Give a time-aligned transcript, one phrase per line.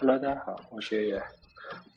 [0.00, 1.22] Hello，大家好，我是月月。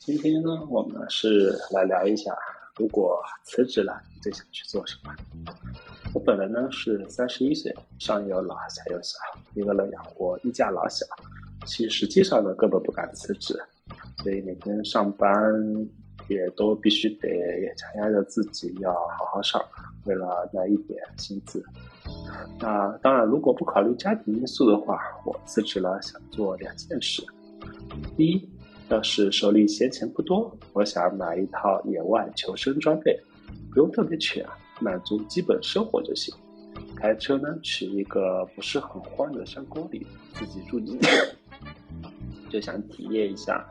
[0.00, 2.36] 今天呢，我们是来聊一下，
[2.74, 5.14] 如果辞职了，最想去做什么？
[6.12, 9.16] 我本人呢是三十一岁，上有老下有小，
[9.54, 11.06] 一个人养活一家老小，
[11.64, 13.56] 其实际上呢根本不敢辞职，
[14.20, 15.32] 所以每天上班
[16.26, 19.64] 也都必须得强压着自己要好好上，
[20.06, 21.64] 为了那一点薪资。
[22.58, 27.24] 那当然，如果不考虑家庭因素的话，我辞职了想做两件事。
[28.16, 28.48] 第一，
[28.88, 33.18] 要是手里闲钱不多，我想买一套野外求生装备，
[33.70, 34.44] 不用特别全，
[34.80, 36.34] 满足基本生活就行。
[36.96, 41.12] 开车呢，去一个不是很荒的山沟里，自己住几天，
[42.48, 43.66] 就想体验一下，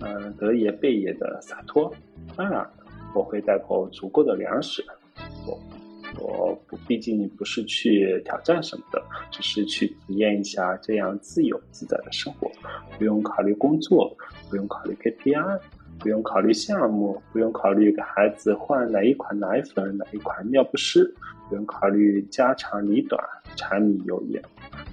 [0.00, 1.92] 嗯，得野备野的洒脱。
[2.36, 2.68] 当然，
[3.14, 4.84] 我会带够足够的粮食。
[5.46, 5.58] 我。
[6.18, 12.50] 我不，毕竟不是去挑战什么的，只是去体验一下这样自由自在的生活，
[12.98, 14.16] 不用考虑工作，
[14.48, 15.60] 不用考虑 KPI，
[15.98, 21.14] 不用考虑项目，不用考虑给孩子换哪一款奶粉、哪一款尿不湿，
[21.48, 23.22] 不用考虑家长里短、
[23.56, 24.42] 柴米油盐，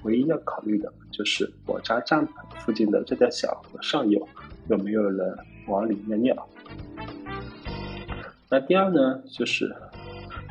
[0.03, 4.27] 唯一要考虑的就是我扎帐篷附近的这条小河上游
[4.69, 6.47] 有没有人往里面尿。
[8.49, 9.75] 那第二呢，就是。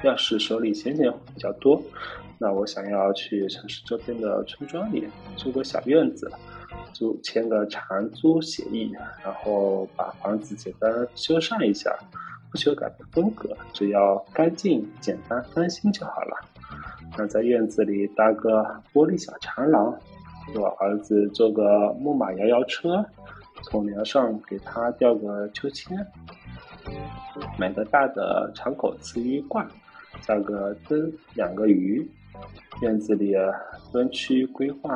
[0.02, 1.82] 要是手里闲钱比较多，
[2.38, 6.30] 那我想要去城市周边的村庄里租个小院子，
[6.92, 8.92] 租签个长租协议，
[9.24, 11.96] 然后把房子简单修缮一下，
[12.50, 16.36] 不修改变风格，只要干净、简单、安心就好了。
[17.16, 19.98] 那在院子里搭个玻璃小长廊，
[20.52, 23.04] 给我儿子做个木马摇摇车，
[23.64, 25.96] 从梁上给他吊个秋千，
[27.58, 29.66] 买个大的长口瓷鱼罐。
[30.22, 32.08] 加个灯，养个鱼，
[32.82, 33.34] 院子里
[33.92, 34.88] 分区规划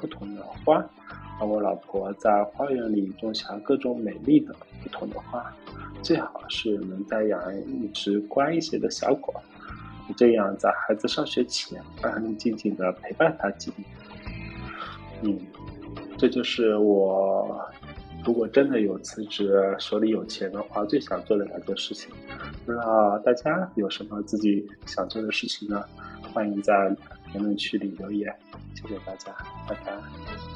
[0.00, 0.84] 不同的花，
[1.38, 5.54] 让我老婆在花园里种下各种美丽的不同的花，
[6.02, 9.34] 最好是能再养一只乖一些的小狗，
[10.16, 13.88] 这样在孩子上学前安安静静的陪伴他几年。
[15.22, 15.38] 嗯，
[16.16, 17.60] 这就是我。
[18.24, 22.10] 如果真的有辞职，手里有钱的话，最想做的两件事情，
[22.66, 25.84] 不知道大家有什么自己想做的事情呢？
[26.32, 26.94] 欢迎在
[27.32, 28.32] 评论区里留言，
[28.74, 29.34] 谢谢大家，
[29.68, 30.49] 拜拜。